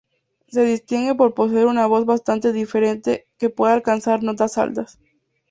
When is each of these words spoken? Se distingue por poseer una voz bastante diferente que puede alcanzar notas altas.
Se 0.47 0.63
distingue 0.63 1.13
por 1.13 1.35
poseer 1.35 1.67
una 1.67 1.85
voz 1.85 2.05
bastante 2.07 2.53
diferente 2.53 3.27
que 3.37 3.51
puede 3.51 3.73
alcanzar 3.73 4.23
notas 4.23 4.57
altas. 4.57 4.97